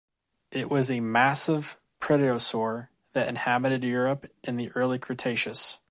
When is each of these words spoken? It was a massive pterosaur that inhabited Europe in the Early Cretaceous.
It 0.49 0.67
was 0.71 0.89
a 0.89 0.99
massive 0.99 1.77
pterosaur 2.01 2.87
that 3.13 3.27
inhabited 3.27 3.83
Europe 3.83 4.25
in 4.43 4.57
the 4.57 4.71
Early 4.71 4.97
Cretaceous. 4.97 5.79